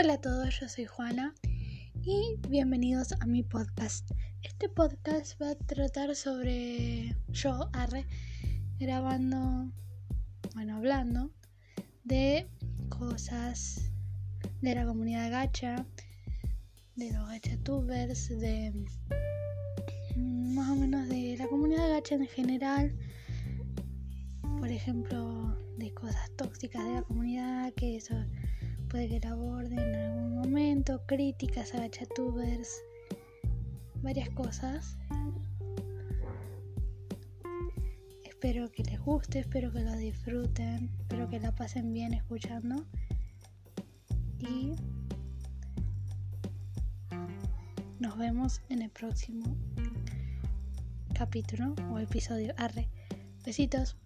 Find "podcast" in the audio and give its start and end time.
3.42-4.08, 4.68-5.42